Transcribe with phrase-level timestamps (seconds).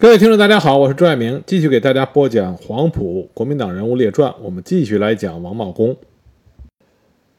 [0.00, 4.32] 各位听众，大家好，我是朱爱明，继续给大家播讲黄埔国民党人物列传。
[4.42, 5.96] 我们继续来讲王茂公。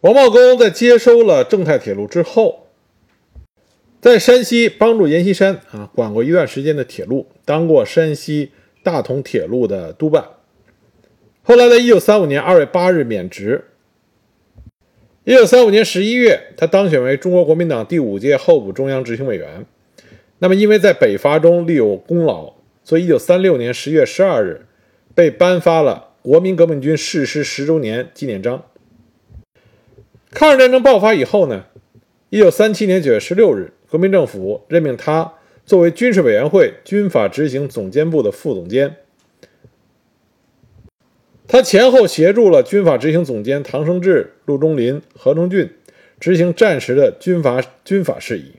[0.02, 2.68] 王茂公在接收了正太铁路之后，
[4.02, 8.52] 在山西帮助阎锡山啊管过一段时间的铁路，当过山西
[8.84, 10.26] 大同铁路的督办。
[11.44, 13.64] 后来，在一九三五年二月八日免职。
[15.24, 19.66] 一九三五年十一月，他当选为中国国民党第五届候补中央执行委员。
[20.40, 22.54] 那么，因为在北伐中立有功劳，
[22.84, 24.66] 所以1936年10月12日
[25.14, 28.66] 被颁发了国民革命军誓师十周年纪念章。
[30.32, 31.66] 抗日战争爆发以后呢
[32.32, 35.34] ，1937年9月16日，国民政府任命他
[35.66, 38.96] 作为军事委员会军法执行总监部的副总监。
[41.48, 45.70] 他前后协助了军法执行总监唐生智、陆中麟、何成俊
[46.20, 48.54] 执行战时的军法军法事宜。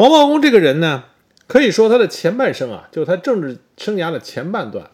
[0.00, 1.04] 王茂公这个人呢，
[1.46, 4.92] 可以说他的前半生啊，就是他政治生涯的前半段，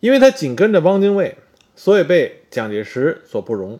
[0.00, 1.38] 因为他紧跟着汪精卫，
[1.76, 3.78] 所以被蒋介石所不容。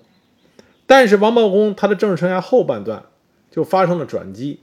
[0.87, 3.07] 但是王茂公他的政治生涯后半段
[3.51, 4.61] 就发生了转机，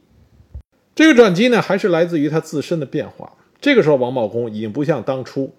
[0.95, 3.33] 这个转机呢，还是来自于他自身的变化。
[3.59, 5.53] 这个时候，王茂公已经不像当初，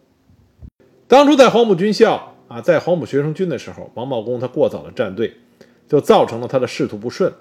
[1.09, 5.35] 当初在黄埔军校啊，在黄埔学生军的时候，王茂公他过早的站队，
[5.91, 7.35] 就造成了他的仕途不顺。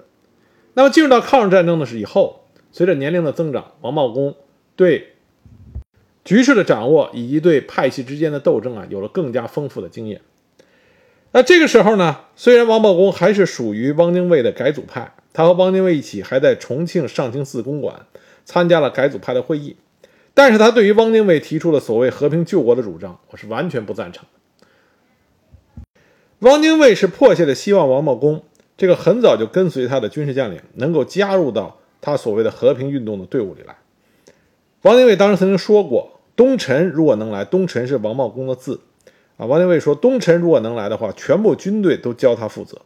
[0.74, 2.40] 那么进入到抗日战争的是以后。
[2.72, 4.34] 随着年龄的增长，王茂公
[4.74, 5.12] 对
[6.24, 10.22] 局势的掌握以及对派系之间的斗争啊，有了更加丰富的经验。
[11.32, 18.06] 那这个时候呢，虽然王茂公还是属于汪精卫的改组派，他和汪精卫一起还在重庆上清寺公馆
[18.44, 19.76] 参加了改组派的会议，
[20.32, 24.30] 但是他对于汪精卫提出的所谓和平救国的主张，我是完全不赞成的。
[26.40, 28.42] 汪精卫是迫切的希望王茂公
[28.76, 31.80] 这个很早就跟随他的军事将领能够加入到。
[32.02, 33.76] 他所谓的和平运动的队伍里来，
[34.82, 38.80] 王精卫当时曾经说过：“东陈如果能来，东陈是王茂公的字
[39.36, 42.82] 啊。”王精卫说：“东陈如果能来的话，全部军队都交他负责，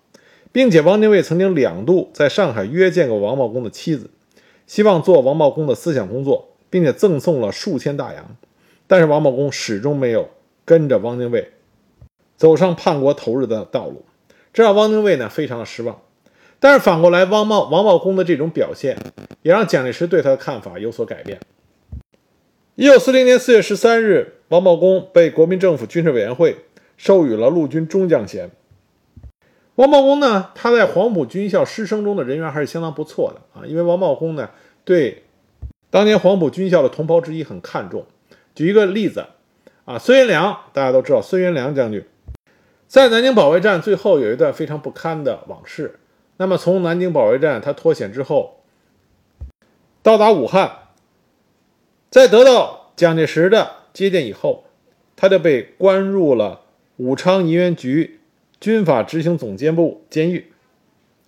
[0.53, 4.11] 并且王精卫曾经两度在上海约见过王茂公的妻子，
[4.67, 8.37] 希望做王茂公的思想工作，并且赠送了数千大洋。
[8.87, 10.29] 但是王茂公始终没有
[10.67, 11.53] 跟着汪精卫
[12.37, 14.05] 走上叛国投日的道路，
[14.53, 16.03] 这让汪精卫呢非常的失望。
[16.66, 18.99] 但是反过来，王茂王茂公的这种表现，
[19.43, 21.38] 也让蒋介石对他的看法有所改变。
[22.75, 26.56] 一九四零年四月十三日，王茂公被国民政府军事委员会
[26.97, 28.50] 授予了陆军中将衔。
[29.77, 34.50] 王茂公呢，他在黄埔军校师生中的人缘还是相当不错的啊，因为王茂公呢，
[34.84, 35.22] 对
[35.91, 38.04] 当年黄埔军校的同胞之一很看重。
[38.56, 39.25] 举一个例子
[39.84, 42.04] 啊，孙元良，大家都知道，孙元良将军
[42.88, 46.00] 在南京保卫战最后有一段非常不堪的往事。
[46.39, 48.61] 那么，从南京保卫战他脱险之后，
[50.03, 50.89] 到达武汉，
[52.11, 54.65] 在得到蒋介石的接见以后，
[55.17, 56.61] 他就被关入了
[56.99, 58.21] 武昌银元局
[58.61, 60.53] 军法执行总监部监狱。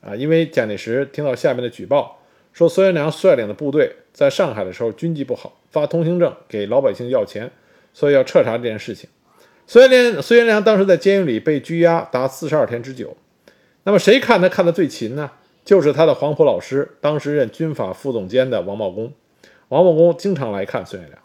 [0.01, 2.21] 啊，因为蒋介石听到下面的举报，
[2.53, 7.51] 说孙元良率领的部队在上海的时候军纪不好，发通行证给老百姓要钱，
[7.95, 9.09] 所以要彻查这件事情。
[9.67, 13.17] 孙元良孙元良当时在监狱里被拘押达四十二天之久。
[13.89, 15.31] 那么谁看他看的最勤呢？
[15.65, 19.15] 就是他的黄埔老师，当时任军法副总监的王茂公。
[19.69, 21.23] 王茂公经常来看孙元良，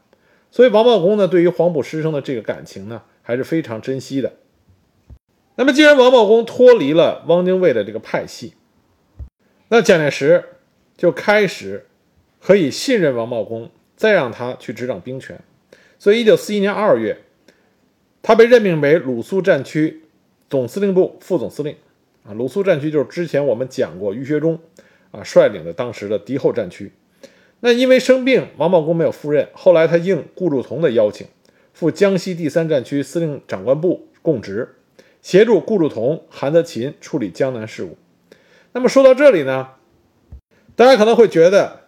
[0.49, 4.31] 所以王茂公呢，对于黄埔师生的这个感情呢，还是非常珍惜的。
[5.55, 8.53] 那么既然王茂公脱离了汪精卫的这个派系，
[9.67, 10.45] 那蒋介石
[10.95, 11.87] 就开始
[12.39, 15.37] 可以信任王茂公，再让他去执掌兵权。
[15.99, 17.17] 所以，一九四一年二月，
[18.21, 20.03] 他被任命为鲁苏战区
[20.49, 21.75] 总司令部副总司令。
[22.23, 24.59] 啊，鲁肃战区就是之前我们讲过于学忠
[25.11, 26.91] 啊率领的当时的敌后战区。
[27.59, 29.47] 那因为生病，王茂公没有赴任。
[29.53, 31.27] 后来他应顾祝同的邀请，
[31.73, 34.75] 赴江西第三战区司令长官部供职，
[35.21, 37.97] 协助顾祝同、韩德勤处理江南事务。
[38.73, 39.69] 那么说到这里呢，
[40.75, 41.81] 大家可能会觉得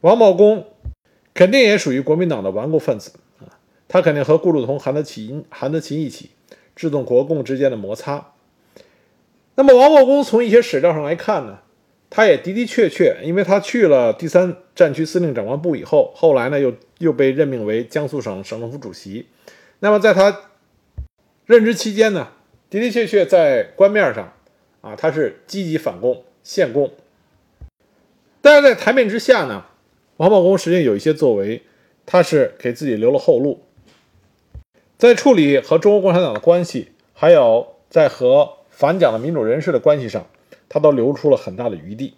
[0.00, 0.66] 王茂公
[1.32, 3.56] 肯定也属于国民党的顽固分子啊，
[3.88, 6.30] 他肯定和顾祝同、韩德勤、韩德勤一起
[6.76, 8.33] 制动国共之间的摩擦。
[9.56, 11.58] 那么王茂公从一些史料上来看呢，
[12.10, 19.26] 他也的的确确，因为他去了第三战区司令长官部以后，后来呢又又被任命为江苏省省政府主席。
[19.80, 20.40] 那么在他
[21.46, 22.28] 任职期间呢，
[22.70, 24.32] 的的确确在官面上
[24.80, 26.90] 啊，他是积极反共献共。
[28.40, 29.64] 但是在台面之下呢，
[30.16, 31.62] 王茂公实际上有一些作为，
[32.04, 33.62] 他是给自己留了后路，
[34.98, 40.26] 在处理和中国共产党的关系，还有在和反蒋的民主人士的关系上，
[40.68, 42.14] 他都留出了很大的余地。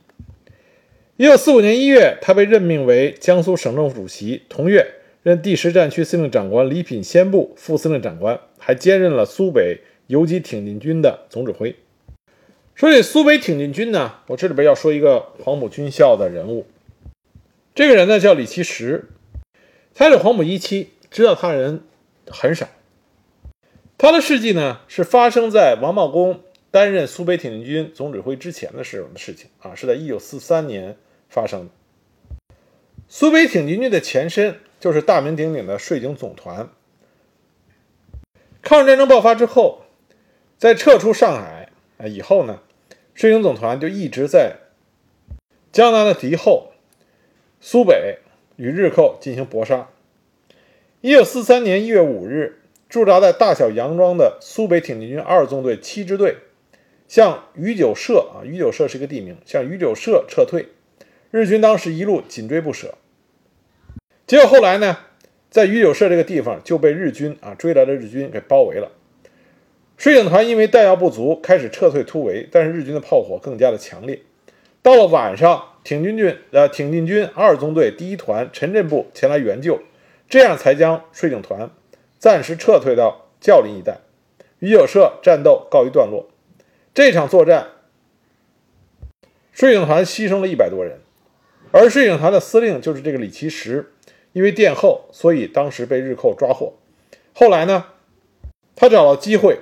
[1.18, 4.42] 一九四五年一月，他被任命为江苏省政府主席。
[4.48, 11.76] 同月，任第十战区司令长官、礼品先部副司令长官，还兼任了苏北游击挺进军的总指挥。
[12.74, 16.66] 说起苏北挺进军呢，我这里边要说一个黄埔军校的人物。
[17.74, 19.08] 这个人呢叫李奇石，
[19.94, 21.82] 他是黄埔一期，知道他的人
[22.28, 22.66] 很少。
[23.98, 26.40] 他的事迹呢是发生在王茂功
[26.70, 30.96] 担任苏北挺进军总指挥之前的时候的事情啊，是在一九四三年。
[31.28, 32.46] 发生的
[33.08, 36.68] 苏北挺进军的前身就是大名鼎鼎的税警总团。
[38.62, 39.82] 抗日战争爆发之后，
[40.56, 42.60] 在撤出上海啊以后呢，
[43.12, 44.56] 税警总团就一直在
[45.72, 46.70] 江南的敌后
[47.60, 48.20] 苏北
[48.54, 49.88] 与日寇进行搏杀。
[51.00, 52.62] 一九四三年一月五日，
[52.96, 56.38] 驻扎在大小杨庄的苏北挺进军二纵队七支队
[57.06, 60.68] 向余九社啊，余九社是一个地名，向余九社撤退。
[61.30, 62.94] 日军当时一路紧追不舍，
[64.26, 64.96] 结果后来呢，
[65.50, 68.90] 在余九社这个地方就被日军啊追来的日军给包围了。
[69.98, 74.22] 水警团因为弹药不足，开始撤退突围，但是日军的炮火更加的强烈。
[74.80, 79.80] 到了晚上，挺进军呃挺进军二纵队第一团陈振部前来援救，
[80.30, 81.70] 这样才将水警团
[82.18, 83.98] 暂时撤退到教林一带。
[84.58, 86.30] 与九社战斗告一段落。
[86.94, 87.72] 这场作战，
[89.52, 91.00] 水警团牺牲了一百多人。
[91.72, 93.92] 而税警团的司令就是这个李奇石，
[94.32, 96.72] 因为殿后，所以当时被日寇抓获。
[97.34, 97.88] 后来呢，
[98.74, 99.58] 他找到机会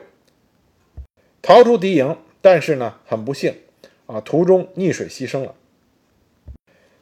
[1.43, 3.57] 逃出敌营，但是呢，很不幸
[4.07, 5.57] 啊，途中溺水牺牲了。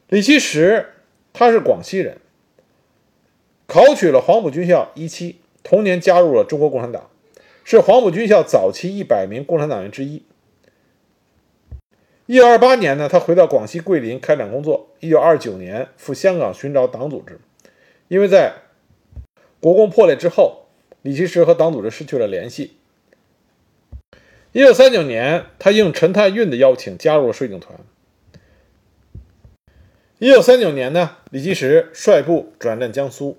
[0.08, 0.94] 李奇石
[1.34, 2.16] 他是广西人，
[3.66, 7.10] 考取了黄埔军校一期，同年加入了中国共产党，
[7.64, 10.22] 是黄埔军校早期一百名共产党员之一。
[12.26, 14.88] 一九二八年呢，他回到广西桂林开展工作。
[15.00, 17.40] 一九二九年赴香港寻找党组织，
[18.08, 18.54] 因为在
[19.60, 20.66] 国共破裂之后，
[21.02, 22.76] 李奇时和党组织失去了联系。
[24.52, 27.78] 一九三九年，他应陈太运的邀请加入了税警团。
[30.18, 33.36] 一九三九年呢，李奇时率部转战江苏，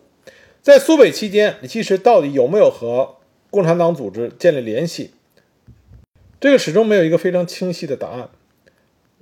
[0.64, 3.18] 在苏北期间，李奇时到底有没有和
[3.50, 5.12] 共产党组织建立联系？
[6.40, 8.30] 这个始终没有一个非常清晰的答案。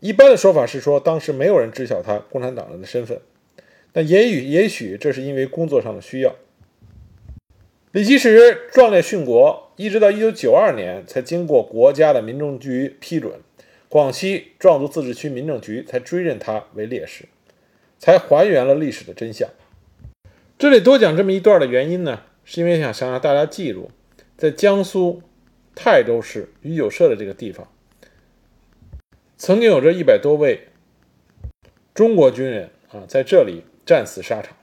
[0.02, 3.20] 一般的说法是说，当时没有人知晓他共产党人的身份。
[3.94, 6.36] 那也许，也许这是因为工作上的需要。
[7.92, 13.40] 李奇时壮烈殉国，一直到1992年才经过国家的民政局批准，
[13.90, 17.26] 广西壮族自治区民政局才追认他为烈士，
[17.98, 19.50] 才还原了历史的真相。
[20.62, 23.90] 这里多讲这么一段的原因呢，是因为想想让大家记住，
[24.38, 25.24] 在江苏
[25.74, 27.68] 泰州市余九社的这个地方。
[29.40, 30.68] 曾经有着一百多位
[31.96, 34.56] 中国军人啊，在这里战死沙场，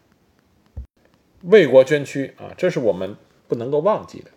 [1.42, 3.16] 为国捐躯啊，这是我们
[3.48, 4.30] 不能够忘记的。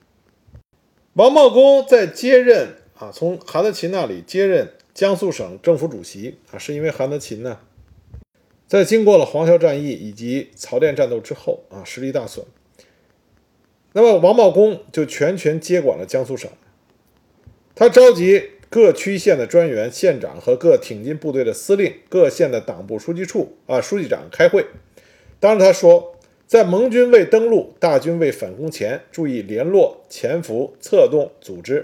[1.13, 7.59] 王茂功在接任啊，从韩德勤那里接任江苏省政府主席啊，是因为韩德勤呢，
[8.71, 12.45] 在经过了黄桥战役以及曹甸战斗之后啊，实力大损。
[13.91, 16.49] 那么王茂功就全权接管了江苏省，
[17.75, 18.51] 他召集。
[18.69, 24.65] 各区县的专员、县长和各挺进部队的司令、各县的党部书记处啊书记长开会。
[25.41, 26.15] 当时他说，
[26.47, 31.81] 在盟军未登陆、大军未反攻前，注意联络、潜伏、策动、组织；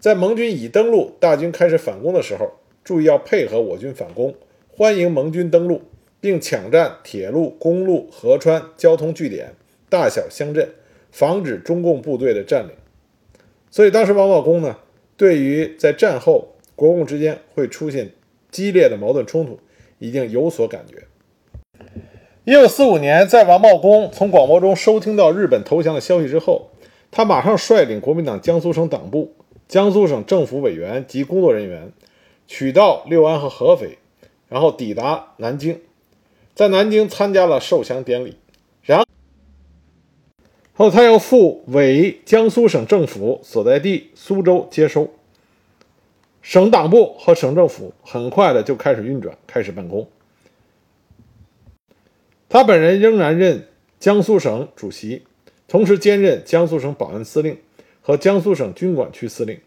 [0.00, 2.50] 在盟军已登陆、大军开始反攻的时候，
[2.82, 4.34] 注意要配合我军反攻，
[4.68, 5.82] 欢迎盟军登陆，
[6.24, 9.52] 并抢占铁路、公路、河川交通据点、
[9.90, 10.70] 大小乡镇，
[11.12, 12.70] 防止中共部队的占领。
[13.70, 14.78] 所以当时王茂功呢？
[15.18, 18.12] 对于在战后国共之间会出现
[18.50, 19.58] 激烈的矛盾冲突，
[19.98, 21.02] 已经有所感觉。
[22.46, 26.70] 一九四五年，在王茂功从广播中收听到日本投降的消息之后，
[27.10, 29.34] 他马上率领国民党江苏省党部、
[29.68, 31.92] 江苏省政府委员及工作人员，
[32.46, 33.98] 取道六安和合肥，
[34.48, 35.78] 然后抵达南京，
[36.54, 38.36] 在南京参加了受降典礼。
[38.82, 39.04] 然
[40.74, 45.08] 后，他又复委江苏省政府所在地苏州接收。
[46.42, 50.06] 省党部和省政府很快的就开始运转，开始办公。
[52.48, 53.68] 他本人仍然任
[53.98, 55.22] 江苏省主席，
[55.66, 57.58] 同时兼任江苏省保安司令
[58.02, 59.58] 和江苏省军管区司令。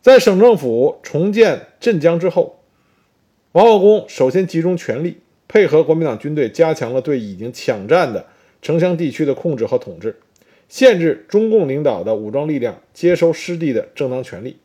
[0.00, 2.60] 在省政府重建镇江之后，
[3.52, 5.18] 王茂功首先集中全力
[5.52, 8.24] 配合国民党军队，加强了对已经抢占的。
[8.62, 10.16] 城乡地区的控制和统治，
[10.66, 14.56] 限制中共领导的武装力量接收失地的正当权利，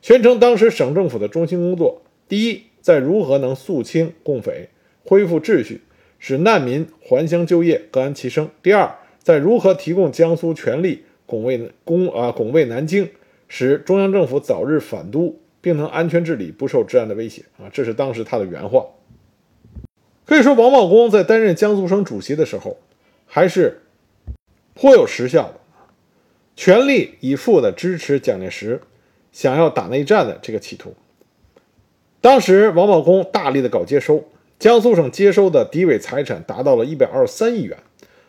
[0.00, 4.68] 宣称当时省政府的中心工作，第一，在如何能肃清共匪，
[5.04, 5.80] 恢复秩序，
[6.20, 8.48] 使难民还乡就业，各安其生。
[8.62, 13.08] 第二，在如何提供江苏权力拱卫攻啊拱卫南京，
[13.48, 18.86] 使中央政府早日反都，并能安全治理，不受治安的威胁啊，这是当时他的原话。
[20.28, 22.76] 可以说，王茂公在担任江苏省主席的时候，
[23.24, 23.80] 还是
[24.74, 25.54] 颇有实效的，
[26.54, 28.82] 全力以赴地支持蒋介石
[29.32, 30.94] 想要打内战的这个企图。
[32.20, 34.22] 当时，王茂公大力的搞接收，
[34.58, 37.78] 江苏省接收的敌伪财产达到了一百二十三亿元，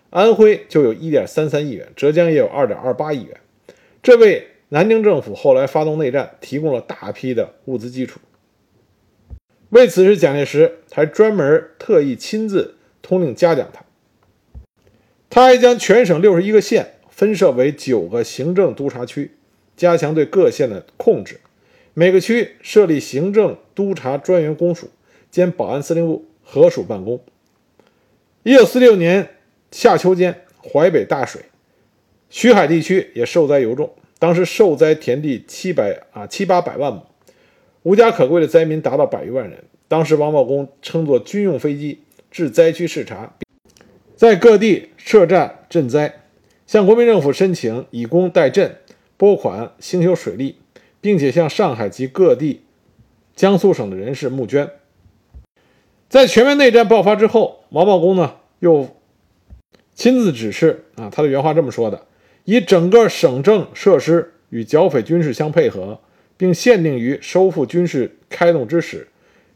[0.10, 3.38] 安徽就有一点三三亿元，浙江也有二点二八亿元，
[4.02, 8.22] 这为南京政府后来发动内战提供了大批的物资基础。
[9.70, 13.86] 为此，是蒋介石还专门特意亲自通令嘉奖他，
[15.30, 19.32] 他还将全省六十一个县分设为九个行政督察区，
[19.78, 21.40] 加强对各县的控制。
[21.94, 24.90] 每个区设立行政督察专员公署
[25.30, 27.20] 兼保安司令部，合署办公。
[28.44, 29.36] 一九四六年
[29.72, 31.42] 夏秋间，淮北大水，
[32.30, 33.94] 徐海地区也受灾尤重。
[34.18, 37.06] 当时受灾田地七百啊七八百万亩，
[37.84, 39.64] 无家可归的灾民达到百余万人。
[39.88, 43.34] 当时王茂公乘坐军用飞机至灾区视察，
[44.16, 46.22] 在各地设站赈灾，
[46.68, 48.72] 向国民政府申请以工代赈，
[49.18, 50.58] 拨款兴修水利。
[51.02, 52.64] 并且向上海及各地
[53.36, 54.70] 江苏省的人士募捐。
[56.10, 58.90] 在全面内战爆发之后，王茂公呢又
[59.94, 62.06] 亲自指示啊，他的原话这么说的：
[62.44, 66.02] 以整个省政设施与剿匪军事相配合，
[66.40, 69.10] 并限定于收复军事开动之时，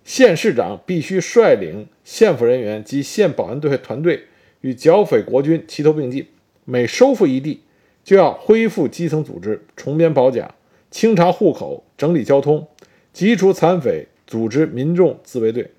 [0.04, 4.26] 县市长必须率领县府人员及县保安队团队
[4.60, 6.28] 与剿匪国军齐头并进。
[6.66, 7.62] 每收复一地，
[8.04, 10.54] 就要恢复基层组织，重编保甲。
[10.92, 12.68] 清查户口，整理交通，
[13.16, 15.72] 缉除残匪，组织民众自卫队。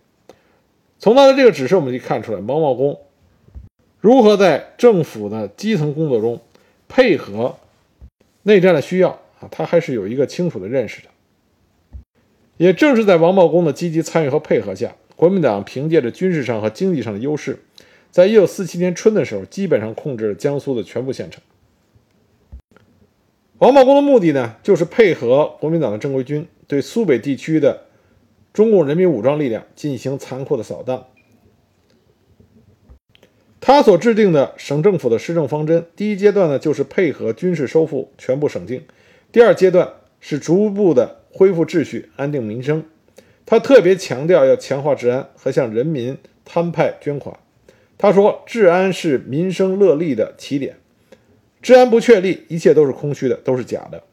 [0.99, 2.99] 从他的这个指示，我们可以看出来，毛茂公
[4.01, 6.41] 如何在政府的基层工作中
[6.89, 7.59] 配合
[8.43, 9.21] 内战的需要
[9.51, 11.09] 他还是有一个清楚的认识的。
[12.57, 17.59] 也正是在王茂公的积极参与和配合下，国民党凭借着军事上和经济上的优势，
[18.11, 21.43] 在一九四七年春的时候，基本上控制了江苏的全部县城。
[23.59, 27.87] 王茂公的目的呢，就是配合国民党的正规军对苏北地区的
[28.53, 31.07] 中共人民武装力量进行残酷的扫荡。
[33.61, 38.81] 他所制定的省政府的施政方针，第一阶段呢，就是配合军事收复全部省境；
[39.35, 42.85] 第二阶段是逐步的恢复秩序、安定民生。
[43.45, 47.37] 他特别强调要强化治安和向人民摊派捐款。
[47.99, 50.77] 他说：“治安是民生乐利的起点。”
[51.61, 54.05] 治安不确立，一切都是空虚的，都是假的。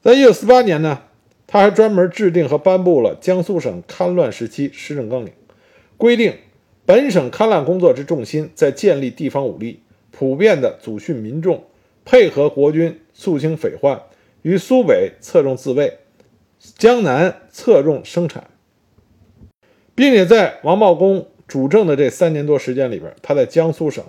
[0.00, 1.02] 在一九四八年呢，
[1.46, 5.32] 他还专门制定和颁布了江苏省戡乱时期施政纲领，
[5.98, 6.32] 规定
[6.86, 11.64] 本省戡乱工作之重心在建立地方武力，普遍的组训民众，
[12.04, 14.02] 配合国军肃清匪患，
[14.42, 15.98] 于苏北侧重自卫，
[16.58, 18.50] 江南侧重生产，
[19.94, 24.04] 并且在王茂公主政的这三年多时间里边，他在江苏省。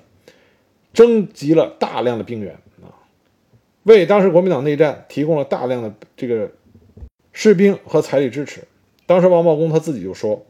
[0.93, 2.93] 征集了大量的兵员啊，
[3.81, 6.51] 为当时国民党内战提供了大量的这个
[7.31, 8.61] 士兵和财力支持。
[9.07, 10.45] 当时王茂公他自己就说，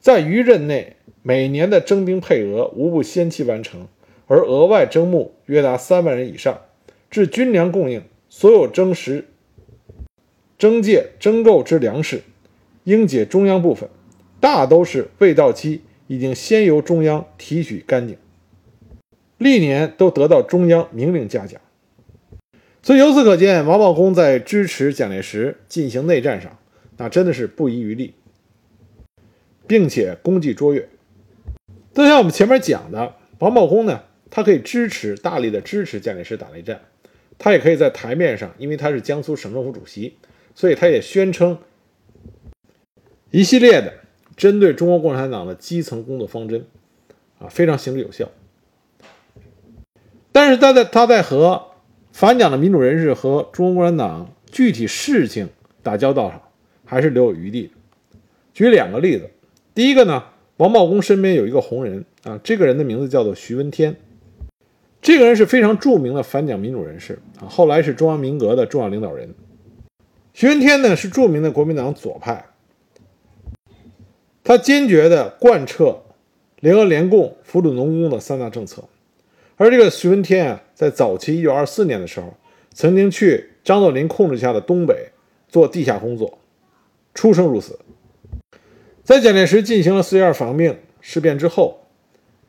[0.00, 3.86] 在余任内，每年的征兵配额无不先期完成，
[4.26, 6.62] 而额外征募约达三万人以上。
[7.14, 9.28] 至军粮供应，所有征实、
[10.58, 12.22] 征借、征购之粮食，
[12.82, 13.88] 应解中央部分，
[14.40, 18.16] 大都是未到期，已经先由中央提取干净。
[19.38, 21.60] 历年都得到中央明令嘉奖，
[22.82, 26.58] 所以由此可见，王茂公在支持蒋介石进行内战上，
[26.96, 28.14] 那真的是不遗余力，
[29.68, 30.88] 并且功绩卓越。
[31.92, 36.80] 就像我们前面讲的，王茂公呢，他可以支持大力的支持蒋介石打内战，
[37.44, 40.16] 他也可以在台面上，因为他是江苏省政府主席，
[40.54, 41.58] 所以他也宣称
[43.30, 43.92] 一系列的
[44.34, 46.64] 针对中国共产党的基层工作方针，
[47.38, 48.30] 啊，非常行之有效。
[50.32, 51.66] 但是他在他在和
[52.12, 55.50] 反蒋的民主人士和中国共产党具体事情
[55.82, 56.40] 打交道上，
[56.86, 57.72] 还是留有余地。
[58.54, 59.28] 举两个例子，
[59.74, 60.24] 第一个呢，
[60.56, 63.96] 王茂公身边有一个红人啊，这个人的名字叫做徐文天，
[65.04, 69.34] 这个人是非常著名的反蒋民主人士啊，后来是中央民革的重要领导人。
[70.32, 72.46] 徐文天呢是著名的国民党左派，
[74.42, 76.00] 他坚决地贯彻
[76.60, 78.82] 联俄联共、扶助农工的三大政策。
[79.56, 82.32] 而这个徐文天啊，在早期一九二四年的时候，
[82.72, 85.10] 曾经去张作霖控制下的东北
[85.48, 86.38] 做地下工作，
[87.12, 87.78] 出生入死。
[89.02, 91.88] 在蒋介石进行了四一二反革命事变之后，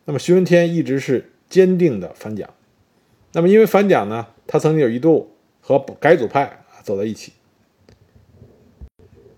[0.05, 2.49] 那么徐文天一直是坚定的反蒋。
[3.31, 5.31] 那么因为反蒋呢，他曾经有一度
[5.61, 7.31] 和改组派走在一起。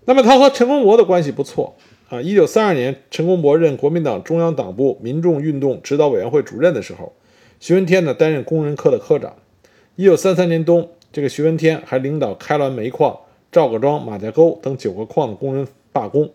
[0.04, 1.76] 那么他和陈公博的关系不错
[2.08, 2.20] 啊。
[2.20, 7.12] 一九三二年，陈公博任国民党中央党部民众运动指导委员会主任的时候，
[7.60, 9.36] 徐闻天呢担任工人科的科长。
[9.94, 13.16] 一九三三年冬，这个徐闻天还领导开滦煤矿、
[13.52, 16.28] 赵各庄、马家沟等九个矿的工人罢工。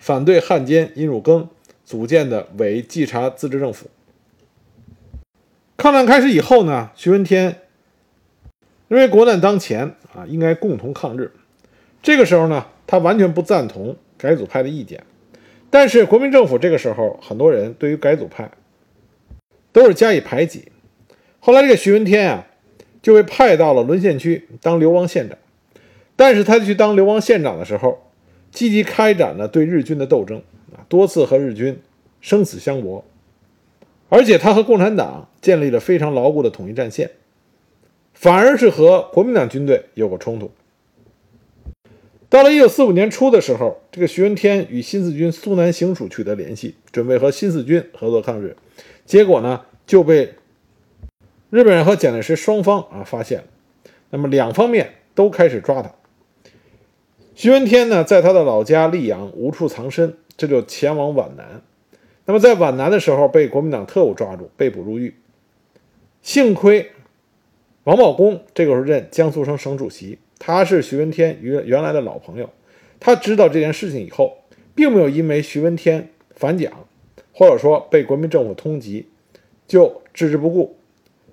[0.00, 1.48] 反对汉奸殷汝耕
[1.84, 3.86] 组建的伪稽查自治政府。
[5.78, 7.62] 抗战开始以后呢，徐闻天
[8.88, 11.30] 认为国难当前啊，应该共同抗日。
[12.02, 15.04] 这个时候呢，他完全不赞同改组派的意见。
[15.70, 18.50] 但是国民政府这个时候很多人对于改组派
[19.70, 20.72] 都是加以排挤。
[21.38, 22.46] 后来这个徐闻天啊，
[23.00, 25.38] 就被派到了沦陷区当流亡县长。
[26.16, 28.04] 但是他去当流亡县长的时候。
[28.50, 30.38] 积极开展了对日军的斗争
[30.72, 31.78] 啊，多次和日军
[32.22, 33.04] 生死相搏，
[34.08, 37.10] 而且他和共产党建立了非常牢固的统一战线，
[38.14, 40.50] 反而是和国民党军队有过冲突。
[42.30, 48.56] 到了一九四五年初的时候，这个徐闻天与新四军苏南行署取得联系，准备和新四军合作抗日，
[49.06, 50.34] 结果呢就被
[51.50, 53.44] 日本人和蒋介石双方啊发现了，
[54.10, 55.90] 那么两方面都开始抓他。
[57.34, 61.62] 徐文天呢，在他的老家溧阳无处藏身，这就前往皖南。
[62.28, 65.14] 那么在皖南的时候，被国民党特务抓住，被捕入狱。
[66.20, 66.90] 幸亏
[67.84, 72.50] 王茂功这个时候任江苏省省主席，他是徐闻天原原来的老朋友，
[73.00, 74.36] 他知道这件事情以后，
[74.74, 76.70] 并没有因为徐闻天反蒋，
[77.32, 79.06] 或者说被国民政府通缉，
[79.66, 80.76] 就置之不顾，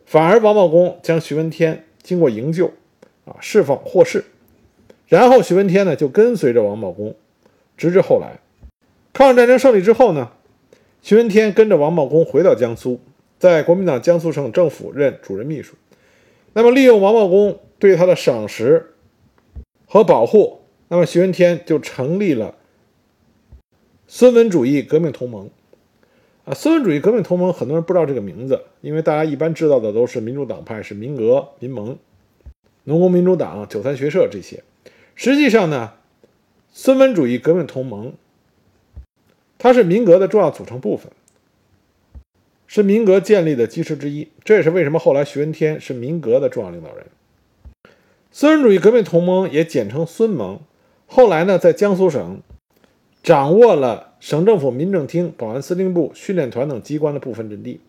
[0.06, 2.68] 反而王茂公将徐闻天经过营救，
[3.26, 4.24] 啊，释放获释。
[5.10, 7.14] 然后徐闻天呢就跟随着王茂公，
[7.76, 8.40] 直至后来
[9.12, 10.32] 抗日战争胜利之后呢，
[11.06, 13.00] 徐闻天跟着王茂公回到江苏，
[13.38, 15.76] 在国民党江苏省政府任主任秘书。
[16.54, 18.96] 那么利用王茂公对他的赏识
[19.86, 22.56] 和保护，那么徐闻天就成立了
[24.08, 25.52] 孙文主义革命同盟。
[26.46, 32.00] 啊，孙文主义革命同盟很多人不知道这个名字，因为大家一般知道的都是民主党派，是民革、民盟、
[32.86, 34.64] 农工民主党、九三学社这些。
[35.14, 35.94] 实际上呢，
[36.74, 38.14] 孙文主义革命同盟，
[39.66, 41.12] 它是民革的重要组成部分，
[42.68, 44.28] 是民革建立的基石之一。
[44.44, 47.08] 这也是为什么后来徐闻天是民革的重要领导人。
[48.32, 50.60] 孙文主义革命同盟也简称孙盟。
[51.08, 52.42] 后来呢，在江苏省
[53.24, 57.80] 掌握了省政府民政厅、保安司令部、训练团等机关的部分阵地，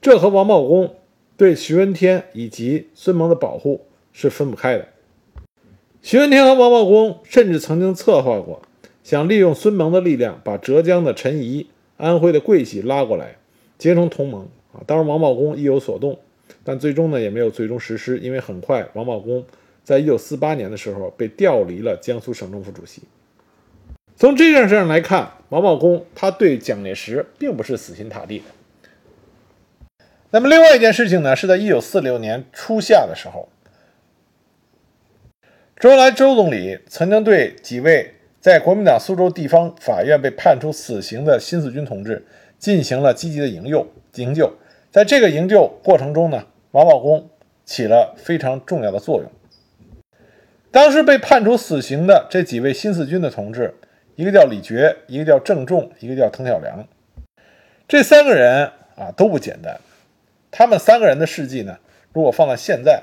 [0.00, 0.94] 这和王茂公
[1.36, 3.82] 对徐闻天以及孙盟的保护
[4.14, 4.88] 是分不开的。
[6.00, 8.62] 徐闻天和王茂公甚至曾经策划过，
[9.08, 11.66] 想利用孙盟的力量，把浙江的陈仪、
[11.96, 13.36] 安徽的桂喜拉过来，
[13.78, 14.84] 结成同盟啊。
[14.86, 16.18] 当然，王茂公意有所动，
[16.62, 19.42] 但最终呢也没有最终实施，因为很快王茂公
[19.82, 23.00] 在一九四八年的时候被调离了江苏省政府主席。
[24.14, 28.44] 从这件事上来看，王茂公他对蒋介石并不是死心塌地的。
[30.32, 33.48] 那么，另外一件事情呢，是在一九四六年初夏的时候。
[35.78, 42.24] 周恩来周总理曾经对几位在国民党苏州地方法院被判处死刑的新四军同志
[42.58, 43.86] 进行了积极的营救。
[44.14, 44.52] 营救，
[44.90, 47.28] 在这个营救过程中呢，王茂公
[47.64, 49.30] 起了非常重要的作用。
[50.70, 53.74] 当时被判处死刑的这几位新四军的同志，
[54.16, 56.86] 一个叫李觉，一个叫郑重，一个叫滕小良，
[57.86, 59.78] 这三个人啊都不简单。
[60.50, 61.78] 他们三个人的事迹呢，
[62.12, 63.02] 如果放在现在。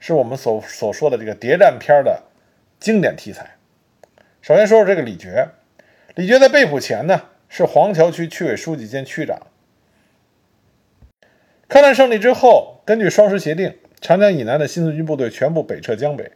[0.00, 2.22] 是我们所所说的这个谍战片的
[2.78, 3.53] 经典题材。
[4.44, 5.48] 首先说说这个李觉，
[6.16, 9.38] 李觉在被捕前呢是黄桥区区委书记兼区长。
[11.66, 16.30] 抗战胜利之后，根据双十协定，长江以南的新四军部队全部北撤江北，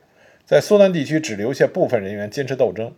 [0.47, 2.94] 在苏南地区只留下部分人员坚持斗争。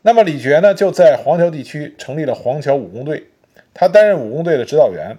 [0.00, 3.28] 那么李觉呢就在黄桥地区成立了黄桥武工队，
[3.72, 5.16] 他担任武工队的指导员。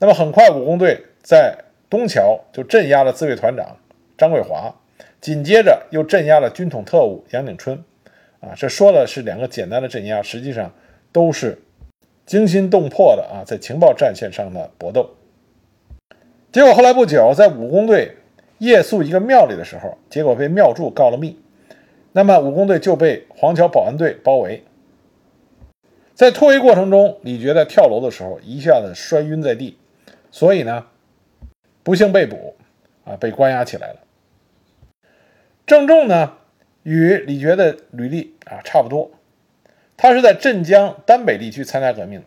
[0.00, 1.56] 那么很快武工队在
[1.88, 3.78] 东桥就镇压了自卫团长。
[4.18, 4.76] 张桂华
[5.18, 7.82] 紧接着又镇压了军统特务杨景春，
[8.40, 10.72] 啊，这说的是两个简单的镇压，实际上
[11.12, 11.60] 都是
[12.26, 15.10] 惊心动魄的啊，在情报战线上的搏斗。
[16.50, 18.16] 结果后来不久，在武工队
[18.58, 21.38] 夜宿一个庙里的时候，结果被庙祝告了密，
[22.12, 24.64] 那么武工队就被黄桥保安队包围。
[26.14, 29.78] 在突围过程中，李觉在跳楼的时候一下子摔晕在地，
[30.30, 30.86] 所以呢，
[31.82, 32.56] 不幸被捕，
[33.04, 33.96] 啊，被关押起来了。
[35.66, 36.34] 郑重呢，
[36.90, 39.12] 与李觉的履历啊差不多，
[39.96, 42.24] 他是在镇江丹北地区参加革命，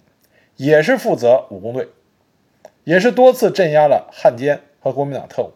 [0.55, 1.89] 也是负责武工队，
[2.85, 5.51] 也是多次镇压了汉奸和国民党特务。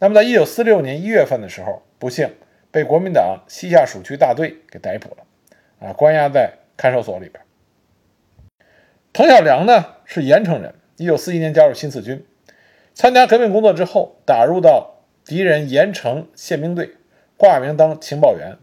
[0.00, 2.30] 那么，在一九四六年一月份的时候，不幸
[2.70, 7.42] 被国民党西夏属区大队给逮捕了，啊，关押在看守所里边。
[9.14, 12.22] 滕小良呢是盐城人，一九四一年加入新四军，
[12.92, 16.90] 参加革命工作之后，打入到敌人盐城宪兵队，
[17.44, 18.56] 挂名当情报员。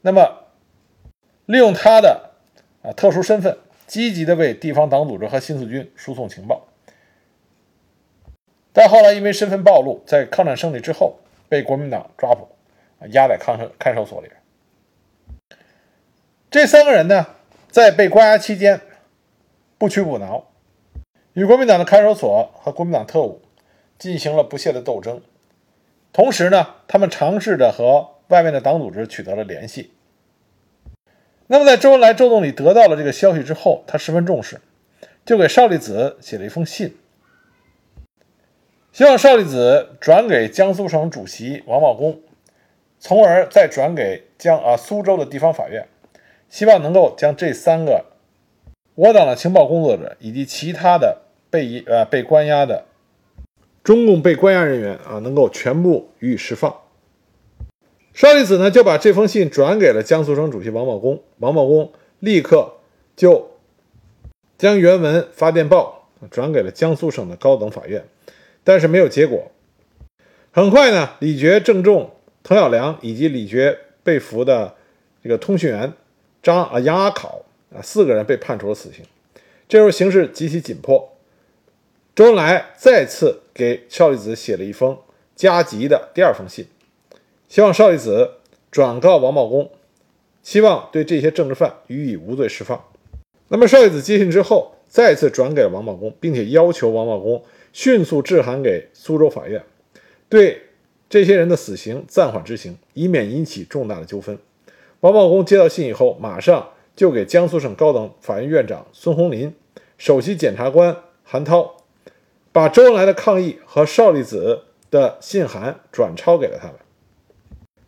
[0.00, 0.46] 那么，
[1.46, 2.30] 利用他的
[2.82, 6.66] 啊特殊身份，积极的为地方党组织和新四军输送情报。
[8.72, 12.48] 但后来因为身份暴露，在抗战胜利之后被国民党抓捕，
[13.12, 14.28] 押在看守看守所里。
[16.50, 17.24] 这三个人呢，
[17.70, 18.80] 在被关押期间
[19.78, 20.46] 不屈不挠，
[21.34, 23.40] 与国民党的看守所和国民党特务
[23.96, 25.22] 进行了不懈的斗争。
[26.18, 29.92] 同时呢，他们尝试着和外面的党组织取得了联系。
[31.46, 34.60] 那么，在周恩来周总理得到了这个消息之后，他十分重视，
[35.24, 36.96] 就给邵力子写了一封信。
[38.90, 42.20] 希望邵力子转给江苏省主席王茂公，
[42.98, 45.86] 从而再转给江啊苏州的地方法院，
[46.50, 48.06] 希望能够将这三个
[48.96, 52.86] 我党的情报工作者以及其他的被呃被关押的
[53.88, 56.76] 中共被关押人员啊，能够全部予以释放。
[58.12, 62.74] 邵力子呢就把这封信转给了江苏省主席王茂公，王茂公立刻
[63.16, 63.52] 就
[64.58, 68.04] 将原文发电报转给了江苏省的高等法院。
[68.62, 69.50] 但是没有结果。
[70.52, 72.10] 很快呢，李觉、郑重、
[72.42, 74.74] 滕小良以及李觉被俘的
[75.22, 75.94] 这个通讯员
[76.42, 77.40] 张啊杨阿考
[77.74, 79.02] 啊四个人被判处了死刑。
[79.66, 81.16] 这时候形势极其紧迫，
[82.18, 84.98] 周恩来再次给邵力子写了一封
[85.36, 86.66] 加急的第二封信，
[87.46, 88.38] 希望邵力子
[88.72, 89.70] 转告王茂公，
[90.42, 92.82] 希望对这些政治犯予以无罪释放。
[93.46, 97.40] 那么邵力子接信之后，再次转给王茂公，并且要求王茂公。
[97.72, 99.62] 迅速致函给苏州法院，
[100.28, 100.62] 对
[101.08, 104.36] 这些人的死刑暂缓执行，以免引起重大的纠纷。
[104.98, 109.54] 王茂公接到信以后，马上就给江苏省高等法院院长孙洪林、
[109.96, 111.76] 首席检察官韩涛，
[112.58, 116.74] 把周恩来的抗议和邵力子的信函转抄给了他们。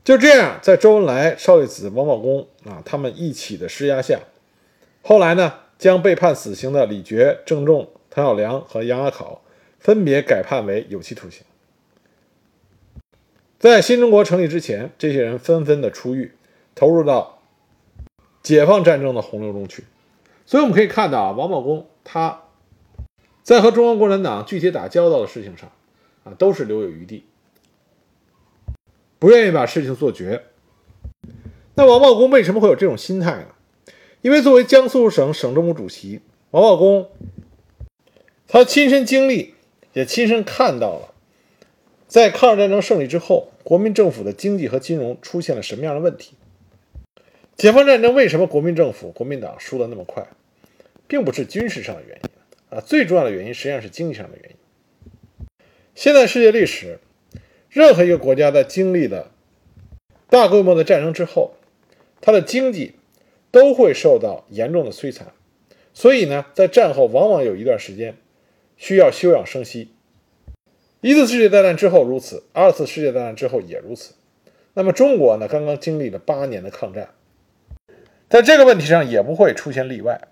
[0.04, 4.20] 就这样，在周恩来、邵力子、王宝公啊他们一起的施压下，
[5.02, 9.42] 后来呢，将被判死刑的李觉、郑重、滕小良和杨阿考。
[9.80, 11.42] 分别改判为有期徒刑。
[13.58, 16.32] 在新中国成立之前，这些人纷纷的出狱，
[16.76, 17.40] 投入到
[18.40, 19.82] 解放战争的洪流中去。
[20.46, 22.42] 所以我们可以看到啊，王宝公他
[23.50, 25.72] 在和中国共产党具体打交道的事情上
[26.22, 27.24] 啊，都是留有余地，
[29.18, 30.44] 不愿意把事情做绝。
[31.74, 33.48] 那王茂公为什么会有这种心态呢？
[34.22, 36.20] 因为作为江苏省省政府主席，
[36.52, 37.10] 王茂公
[38.46, 39.54] 他亲身经历。
[39.94, 41.12] 也亲身看到了，
[42.06, 46.34] 在抗日战争胜利之后，国民政府的经济和金融出现了什么样的问题？
[47.56, 50.24] 解放战争为什么国民政府、国民党输得那么快，
[51.08, 52.30] 并不是军事上的原因
[52.70, 54.56] 啊，最重要的原因实际上是经济上的原因。
[55.94, 56.98] 现在世界历史，
[57.68, 59.30] 任何一个国家在经历了
[60.28, 61.54] 大规模的战争之后，
[62.20, 62.94] 它的经济
[63.50, 65.32] 都会受到严重的摧残，
[65.92, 68.16] 所以呢，在战后往往有一段时间。
[68.82, 69.90] 需要休养生息。
[71.02, 74.14] 一次世界大战之后如此，二次世界大战之后也如此。
[74.72, 75.46] 那么中国呢？
[75.46, 77.10] 刚刚经历了八年的抗战，
[78.30, 80.28] 在这个问题上也不会出现例外。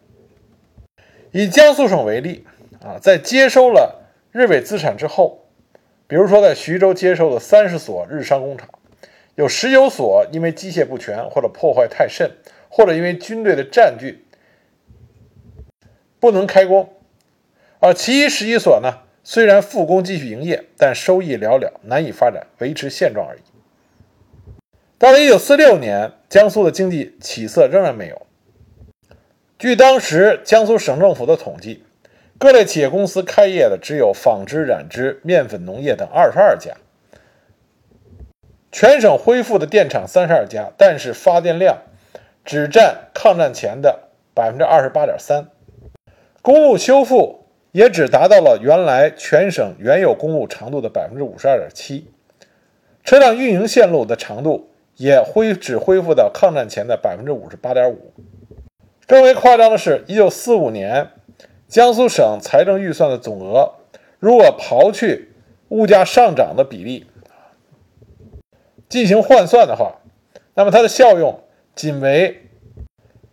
[1.33, 2.47] 以江苏省为例
[2.83, 5.45] 啊，在接收了日伪资产之后，
[6.07, 8.69] 比如说在徐州接收的三十所日商工厂，
[9.35, 12.31] 有十有所因为机械不全或者破坏太甚，
[12.69, 14.25] 或者因为军队的占据
[16.19, 16.93] 不能开工。
[17.81, 23.41] 而其余十一所呢，虽然复工继续营业，但收益寥寥，难以发展，维持现状而已。
[24.99, 28.27] 到了一九四六年，江苏的经济起色仍然没有。
[29.59, 31.83] 据当时江苏省政府的统计，
[32.39, 36.75] 各类企业公司开业的只有纺织、染织、面粉、农业等二十二家，
[38.71, 41.79] 全省恢复的电厂三十二家，但是发电量
[42.45, 45.49] 只占抗战前的百分之二十八点三，
[46.41, 47.45] 公路修复。
[47.71, 52.11] 也只达到了原来全省原有公路长度的百分之五十二点七，
[53.05, 58.15] 车辆运营线路的长度也恢只恢复到抗战前的百分之五十八点五。
[59.09, 61.13] 更为夸张的是，一九四五年
[61.67, 63.73] 江苏省财政预算的总额，
[64.19, 65.31] 如果刨去
[65.71, 67.07] 物价上涨的比例
[68.87, 70.03] 进行换算的话，
[70.53, 71.43] 那么它的效用
[71.75, 72.49] 仅为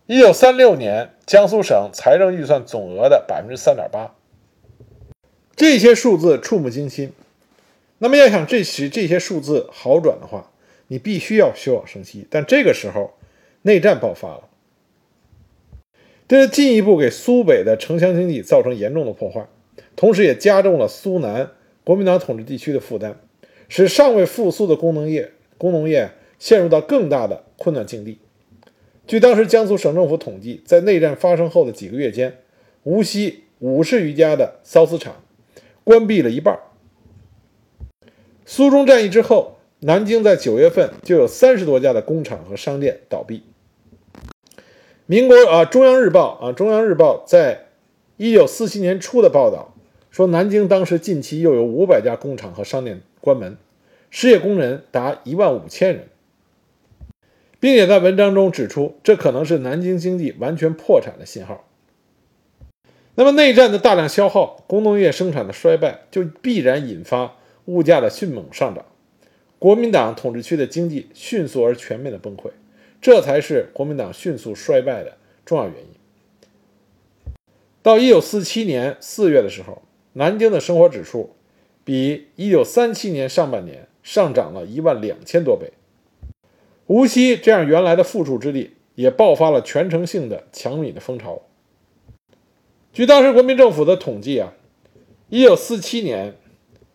[0.06, 4.14] 一九三六年，江苏省财政预算总额的百分之三点八。
[5.54, 7.12] 这些数字触目惊心。
[7.98, 10.50] 那么，要想这使这些数字好转的话，
[10.88, 12.26] 你必须要休养生息。
[12.30, 13.12] 但这个时候，
[13.60, 14.44] 内战爆发了，
[16.28, 19.46] 这进一步给苏北的城乡经济造成严重的破坏，
[19.94, 21.50] 同时也加重了苏南
[21.84, 23.16] 国民党统治地区的负担，
[23.68, 28.18] 使尚未复苏的工农业、工农业陷入到更大的困难境地。
[29.06, 32.38] 据当时江苏省政府统计，在内战发生后的几个月间，
[32.82, 35.22] 无锡五十余家的缫丝厂
[35.84, 36.58] 关闭了一半。
[38.44, 43.44] 苏中战役之后，南京在九月份就有三十多家的工厂和商店倒闭。
[45.08, 47.66] 民国啊，《中央日报》啊，《中央日报》在
[48.16, 49.72] 一九四七年初的报道
[50.10, 53.56] 说，南京当时近期又有五百家工厂和商店关门，
[54.10, 56.08] 失业工人达一万五千人。
[57.60, 61.68] 并且在文章中指出，这可能是南京经济完全破产的信号。
[63.14, 68.84] 那么，内战的大量消耗，工农业生产的衰败，就必然引发物价的迅猛上涨，
[69.60, 72.50] 国民党统治区的经济迅速而全面的崩溃，
[73.06, 77.32] 这才是国民党迅速衰败的重要原因。
[77.80, 79.82] 到一九四七年四月的时候，
[80.14, 81.36] 南京的生活指数
[81.84, 85.72] 比一九三七年上半年上涨了一万两千多倍。
[86.86, 91.42] 无锡这样原来的富庶之地，也爆发了全城性的抢米的风潮。
[92.92, 94.52] 据当时国民政府的统计啊，
[95.28, 96.34] 一九四七年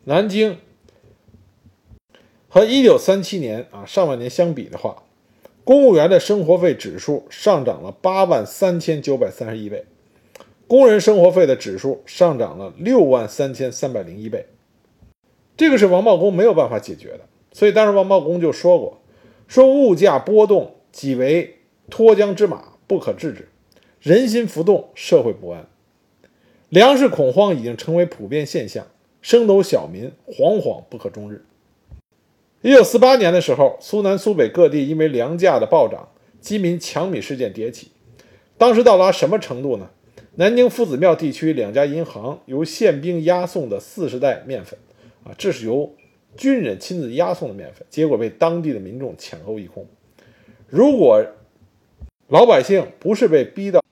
[0.03, 0.57] 南京
[2.49, 5.03] 和一九三七年啊上半年相比的话，
[5.71, 9.85] 公务员的生活费指数上涨了八万三千九百三十一倍，
[10.67, 14.47] 工人生活费的指数上涨了六万三千三百零一倍。
[15.55, 17.21] 这个是王茂公没有办法解决的，
[17.53, 19.01] 所以当时王茂公就说过。
[19.47, 23.43] 说物价波动即为脱缰之马，不可制止；
[24.01, 25.69] 人心浮动，社会不安，
[26.67, 28.87] 粮食恐慌已经成为普遍现象，
[29.21, 31.45] 升斗小民惶惶不可终日。
[32.61, 37.91] 一九四八年的时候，苏南、苏北各地因为粮价的暴涨，饥民抢米事件迭起。
[38.57, 39.89] 当时到达什么程度呢？
[40.35, 44.79] 南京夫子庙地区两家银行由宪兵押送的四十袋面粉，
[45.23, 45.95] 啊，这是由。
[46.37, 49.85] 军人亲自押送的面粉，结果被当地的民众抢购一空。
[50.69, 51.21] 如果
[52.29, 53.83] 老百姓不是被逼到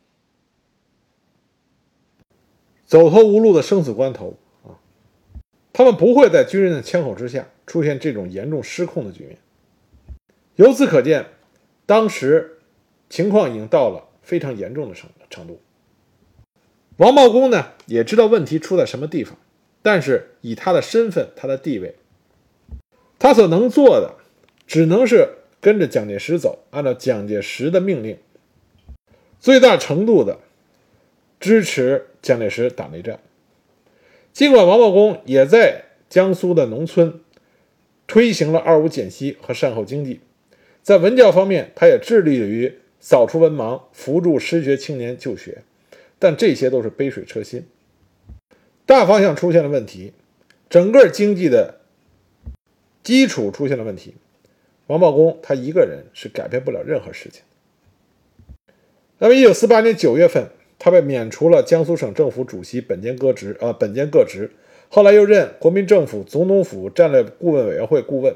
[2.86, 4.38] 走投无路的生死关头，
[5.71, 9.38] 他们不会在军人的枪口之下出现这种严重失控的局面。
[10.55, 11.27] 由此可见，
[11.86, 12.60] 当时
[13.10, 15.62] 情况已经到了非常严重的程程度。
[16.97, 19.38] 王茂公呢，也知道问题出在什么地方，
[19.82, 21.95] 但是以他的身份，他的地位。
[23.17, 24.15] 他所能做的，
[24.67, 28.17] 只能是跟着蒋介石走，按照蒋介石的命令，
[29.39, 30.39] 最大程度的
[31.39, 33.19] 支持蒋介石打内战。
[34.39, 37.19] 尽管王茂公也在江苏的农村
[38.08, 40.21] 推行了二五减息和善后经济，
[40.82, 45.63] 在文教方面，他也致力于扫除文盲，扶助失学青年就学，
[46.17, 47.67] 但这些都是杯水车薪。
[48.86, 50.13] 大方向出现了问题，
[50.69, 51.82] 整个经济的。
[53.04, 54.13] 基础出现了问题，
[54.88, 57.41] 王茂公他一个人是改变不了任何事情。
[59.17, 64.49] 那么，一九四八年九月份，他被免除了江苏省政府主席本兼各职，啊，本兼各职。
[64.87, 68.35] 后来又任国民政府总统府战略顾问委员会顾问、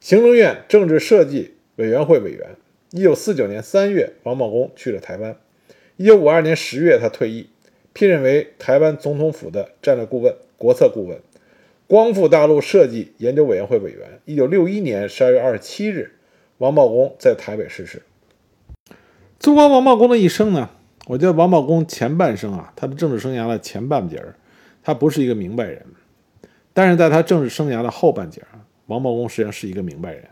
[0.00, 2.56] 行政院政治设计委员会委员。
[2.90, 5.36] 一九四九年三月，王茂公去了台湾。
[5.96, 7.48] 一九五二年十月，他退役，
[7.92, 11.20] 聘任为台湾总统府的战略顾问、国策顾问。
[11.86, 14.20] 光复大陆设计研究委员会委员。
[14.24, 16.12] 一九六一年十二月二十七日，
[16.58, 18.02] 王茂公在台北逝世。
[19.38, 20.70] 纵观王茂公的一生呢，
[21.06, 24.34] 我觉得王茂公前半生啊，他的政治生涯的前半截儿，
[24.82, 25.82] 他不是一个明白人；
[26.72, 30.28] 但是在他政治生涯的后半截儿，王茂公实际上是一个明白人。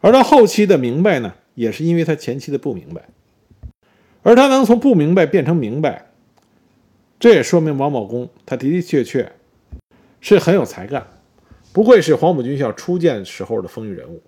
[0.00, 3.08] 而他后期的明白呢，也是因为他前期的不明白。
[4.22, 6.06] 而他能从不明白变成明白，
[7.18, 9.32] 这也说明王茂公他的的确确。
[10.20, 11.06] 是很有才干，
[11.74, 14.22] 不愧是黄埔军校初建时候的风云人物。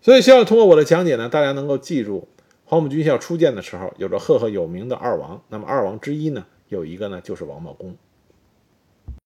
[0.00, 2.28] 所以，希望通过我的讲解呢，大家能够记住
[2.68, 5.40] 黄埔军校初建的时候有着赫赫有名的二王。
[5.48, 7.96] 那么，二王之一呢，有一个呢就是王茂公。